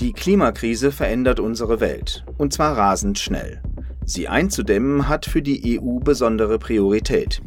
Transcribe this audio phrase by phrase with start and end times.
[0.00, 3.62] Die Klimakrise verändert unsere Welt, und zwar rasend schnell.
[4.04, 7.40] Sie einzudämmen hat für die EU besondere Priorität.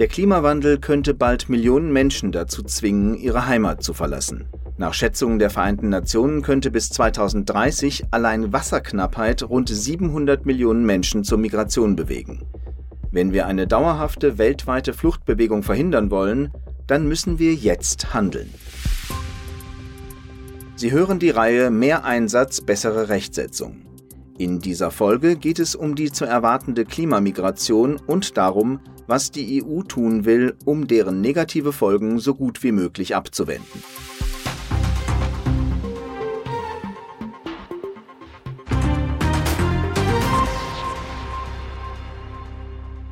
[0.00, 4.46] Der Klimawandel könnte bald Millionen Menschen dazu zwingen, ihre Heimat zu verlassen.
[4.76, 11.38] Nach Schätzungen der Vereinten Nationen könnte bis 2030 allein Wasserknappheit rund 700 Millionen Menschen zur
[11.38, 12.44] Migration bewegen.
[13.12, 16.50] Wenn wir eine dauerhafte weltweite Fluchtbewegung verhindern wollen,
[16.88, 18.52] dann müssen wir jetzt handeln.
[20.84, 23.86] Sie hören die Reihe Mehr Einsatz, bessere Rechtsetzung.
[24.36, 29.80] In dieser Folge geht es um die zu erwartende Klimamigration und darum, was die EU
[29.80, 33.82] tun will, um deren negative Folgen so gut wie möglich abzuwenden.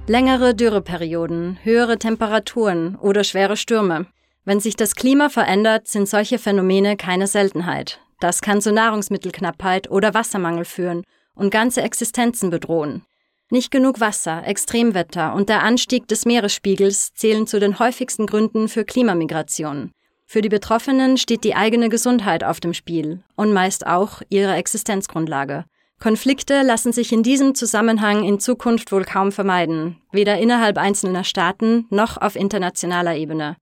[0.06, 4.08] Längere Dürreperioden, höhere Temperaturen oder schwere Stürme.
[4.44, 8.00] Wenn sich das Klima verändert, sind solche Phänomene keine Seltenheit.
[8.18, 13.04] Das kann zu Nahrungsmittelknappheit oder Wassermangel führen und ganze Existenzen bedrohen.
[13.50, 18.84] Nicht genug Wasser, Extremwetter und der Anstieg des Meeresspiegels zählen zu den häufigsten Gründen für
[18.84, 19.92] Klimamigration.
[20.24, 25.66] Für die Betroffenen steht die eigene Gesundheit auf dem Spiel und meist auch ihre Existenzgrundlage.
[26.00, 31.86] Konflikte lassen sich in diesem Zusammenhang in Zukunft wohl kaum vermeiden, weder innerhalb einzelner Staaten
[31.90, 33.56] noch auf internationaler Ebene.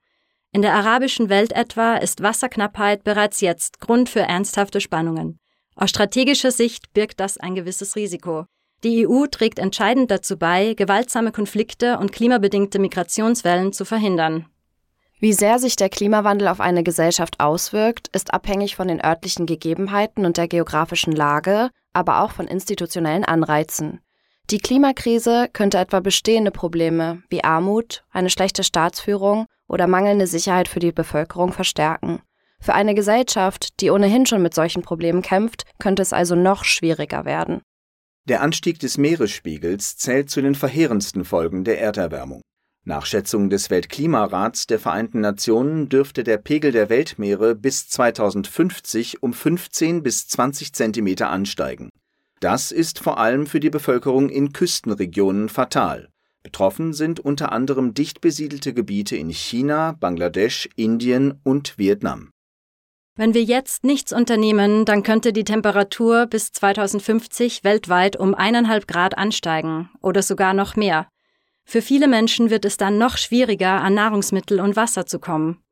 [0.53, 5.39] In der arabischen Welt etwa ist Wasserknappheit bereits jetzt Grund für ernsthafte Spannungen.
[5.77, 8.47] Aus strategischer Sicht birgt das ein gewisses Risiko.
[8.83, 14.47] Die EU trägt entscheidend dazu bei, gewaltsame Konflikte und klimabedingte Migrationswellen zu verhindern.
[15.21, 20.25] Wie sehr sich der Klimawandel auf eine Gesellschaft auswirkt, ist abhängig von den örtlichen Gegebenheiten
[20.25, 24.01] und der geografischen Lage, aber auch von institutionellen Anreizen.
[24.51, 30.81] Die Klimakrise könnte etwa bestehende Probleme wie Armut, eine schlechte Staatsführung oder mangelnde Sicherheit für
[30.81, 32.21] die Bevölkerung verstärken.
[32.61, 37.25] Für eine Gesellschaft, die ohnehin schon mit solchen Problemen kämpft, könnte es also noch schwieriger
[37.25, 37.63] werden.
[38.29, 42.43] Der Anstieg des Meeresspiegels zählt zu den verheerendsten Folgen der Erderwärmung.
[42.85, 49.33] Nach Schätzungen des Weltklimarats der Vereinten Nationen dürfte der Pegel der Weltmeere bis 2050 um
[49.33, 51.91] 15 bis 20 Zentimeter ansteigen.
[52.41, 56.09] Das ist vor allem für die Bevölkerung in Küstenregionen fatal.
[56.43, 62.31] Betroffen sind unter anderem dicht besiedelte Gebiete in China, Bangladesch, Indien und Vietnam.
[63.17, 69.19] Wenn wir jetzt nichts unternehmen, dann könnte die Temperatur bis 2050 weltweit um eineinhalb Grad
[69.19, 71.09] ansteigen oder sogar noch mehr.
[71.65, 75.63] Für viele Menschen wird es dann noch schwieriger, an Nahrungsmittel und Wasser zu kommen.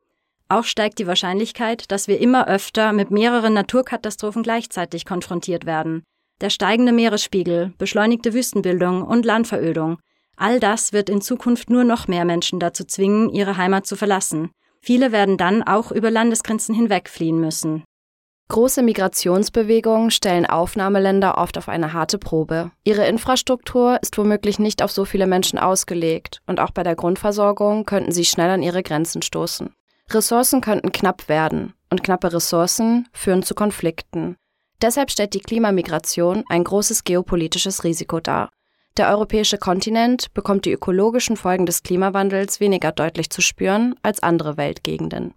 [0.48, 6.02] Auch steigt die Wahrscheinlichkeit, dass wir immer öfter mit mehreren Naturkatastrophen gleichzeitig konfrontiert werden.
[6.40, 9.98] Der steigende Meeresspiegel, beschleunigte Wüstenbildung und Landverödung
[10.40, 14.52] All das wird in Zukunft nur noch mehr Menschen dazu zwingen, ihre Heimat zu verlassen.
[14.80, 17.82] Viele werden dann auch über Landesgrenzen hinweg fliehen müssen.
[18.46, 22.70] Große Migrationsbewegungen stellen Aufnahmeländer oft auf eine harte Probe.
[22.84, 27.84] Ihre Infrastruktur ist womöglich nicht auf so viele Menschen ausgelegt und auch bei der Grundversorgung
[27.84, 29.74] könnten sie schnell an ihre Grenzen stoßen.
[30.08, 34.36] Ressourcen könnten knapp werden und knappe Ressourcen führen zu Konflikten.
[34.80, 38.50] Deshalb stellt die Klimamigration ein großes geopolitisches Risiko dar.
[38.98, 44.56] Der europäische Kontinent bekommt die ökologischen Folgen des Klimawandels weniger deutlich zu spüren als andere
[44.56, 45.34] Weltgegenden.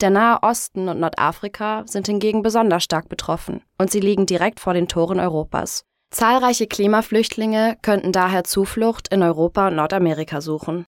[0.00, 4.74] Der Nahe Osten und Nordafrika sind hingegen besonders stark betroffen und sie liegen direkt vor
[4.74, 5.84] den Toren Europas.
[6.10, 10.84] Zahlreiche Klimaflüchtlinge könnten daher Zuflucht in Europa und Nordamerika suchen.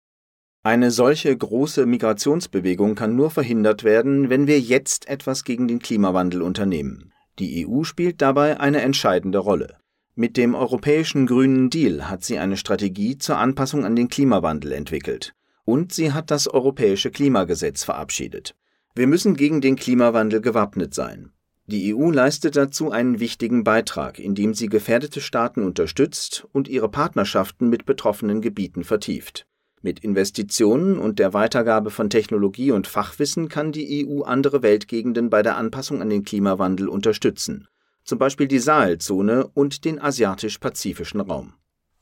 [0.64, 6.42] Eine solche große Migrationsbewegung kann nur verhindert werden, wenn wir jetzt etwas gegen den Klimawandel
[6.42, 7.14] unternehmen.
[7.38, 9.78] Die EU spielt dabei eine entscheidende Rolle.
[10.18, 15.34] Mit dem Europäischen Grünen Deal hat sie eine Strategie zur Anpassung an den Klimawandel entwickelt.
[15.66, 18.56] Und sie hat das Europäische Klimagesetz verabschiedet.
[18.96, 21.34] Wir müssen gegen den Klimawandel gewappnet sein.
[21.66, 27.68] Die EU leistet dazu einen wichtigen Beitrag, indem sie gefährdete Staaten unterstützt und ihre Partnerschaften
[27.68, 29.46] mit betroffenen Gebieten vertieft.
[29.82, 35.44] Mit Investitionen und der Weitergabe von Technologie und Fachwissen kann die EU andere Weltgegenden bei
[35.44, 37.68] der Anpassung an den Klimawandel unterstützen
[38.06, 41.54] zum Beispiel die Sahelzone und den asiatisch-pazifischen Raum.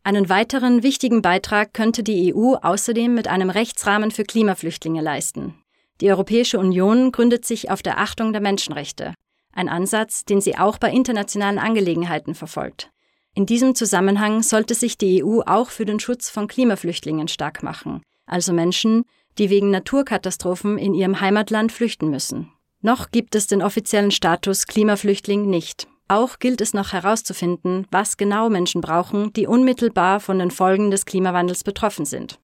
[0.03, 5.55] Einen weiteren wichtigen Beitrag könnte die EU außerdem mit einem Rechtsrahmen für Klimaflüchtlinge leisten.
[6.01, 9.13] Die Europäische Union gründet sich auf der Achtung der Menschenrechte,
[9.53, 12.91] ein Ansatz, den sie auch bei internationalen Angelegenheiten verfolgt.
[13.33, 18.01] In diesem Zusammenhang sollte sich die EU auch für den Schutz von Klimaflüchtlingen stark machen,
[18.25, 19.05] also Menschen,
[19.37, 22.51] die wegen Naturkatastrophen in ihrem Heimatland flüchten müssen.
[22.81, 25.87] Noch gibt es den offiziellen Status Klimaflüchtling nicht.
[26.07, 31.05] Auch gilt es noch herauszufinden, was genau Menschen brauchen, die unmittelbar von den Folgen des
[31.05, 32.39] Klimawandels betroffen sind.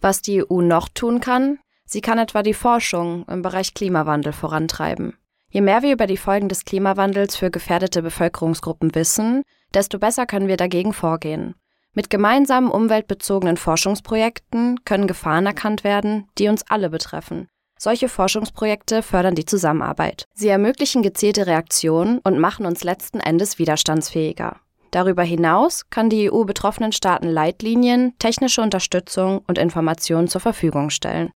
[0.00, 1.58] Was die EU noch tun kann?
[1.84, 5.16] Sie kann etwa die Forschung im Bereich Klimawandel vorantreiben.
[5.50, 9.42] Je mehr wir über die Folgen des Klimawandels für gefährdete Bevölkerungsgruppen wissen,
[9.74, 11.54] desto besser können wir dagegen vorgehen.
[11.92, 17.48] Mit gemeinsamen umweltbezogenen Forschungsprojekten können Gefahren erkannt werden, die uns alle betreffen.
[17.84, 20.28] Solche Forschungsprojekte fördern die Zusammenarbeit.
[20.34, 24.60] Sie ermöglichen gezielte Reaktionen und machen uns letzten Endes widerstandsfähiger.
[24.92, 31.32] Darüber hinaus kann die EU betroffenen Staaten Leitlinien, technische Unterstützung und Informationen zur Verfügung stellen.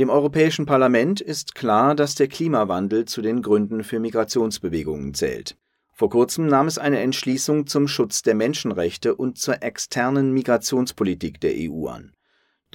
[0.00, 5.56] Dem Europäischen Parlament ist klar, dass der Klimawandel zu den Gründen für Migrationsbewegungen zählt.
[5.92, 11.52] Vor kurzem nahm es eine Entschließung zum Schutz der Menschenrechte und zur externen Migrationspolitik der
[11.54, 12.15] EU an.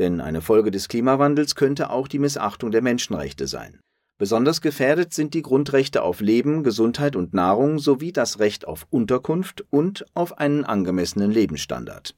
[0.02, 3.80] Denn eine Folge des Klimawandels könnte auch die Missachtung der Menschenrechte sein.
[4.18, 9.64] Besonders gefährdet sind die Grundrechte auf Leben, Gesundheit und Nahrung sowie das Recht auf Unterkunft
[9.70, 12.16] und auf einen angemessenen Lebensstandard.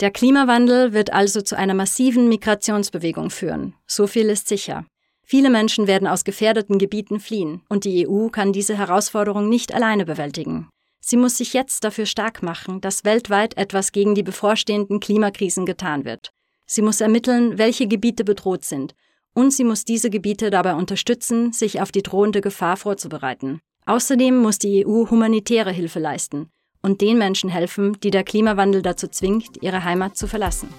[0.00, 3.74] Der Klimawandel wird also zu einer massiven Migrationsbewegung führen.
[3.86, 4.84] So viel ist sicher.
[5.22, 10.04] Viele Menschen werden aus gefährdeten Gebieten fliehen, und die EU kann diese Herausforderung nicht alleine
[10.04, 10.70] bewältigen.
[10.98, 16.04] Sie muss sich jetzt dafür stark machen, dass weltweit etwas gegen die bevorstehenden Klimakrisen getan
[16.04, 16.32] wird.
[16.74, 18.94] Sie muss ermitteln, welche Gebiete bedroht sind,
[19.34, 23.60] und sie muss diese Gebiete dabei unterstützen, sich auf die drohende Gefahr vorzubereiten.
[23.84, 29.06] Außerdem muss die EU humanitäre Hilfe leisten und den Menschen helfen, die der Klimawandel dazu
[29.06, 30.70] zwingt, ihre Heimat zu verlassen.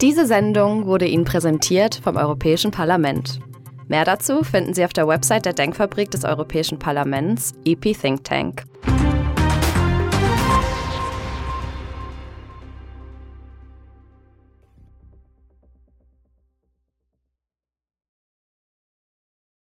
[0.00, 3.38] Diese Sendung wurde Ihnen präsentiert vom Europäischen Parlament.
[3.86, 8.64] Mehr dazu finden Sie auf der Website der Denkfabrik des Europäischen Parlaments, EP Think Tank.